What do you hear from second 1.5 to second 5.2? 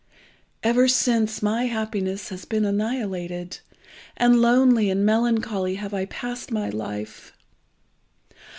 happiness has been annihilated, and lonely and